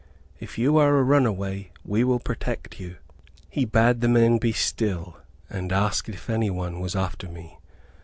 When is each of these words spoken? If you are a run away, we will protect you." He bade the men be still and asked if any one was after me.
If 0.39 0.57
you 0.57 0.77
are 0.79 0.97
a 0.97 1.03
run 1.03 1.27
away, 1.27 1.69
we 1.85 2.03
will 2.03 2.17
protect 2.19 2.79
you." 2.79 2.95
He 3.51 3.65
bade 3.65 4.01
the 4.01 4.07
men 4.07 4.39
be 4.39 4.51
still 4.51 5.19
and 5.47 5.71
asked 5.71 6.09
if 6.09 6.27
any 6.27 6.49
one 6.49 6.79
was 6.79 6.95
after 6.95 7.29
me. 7.29 7.59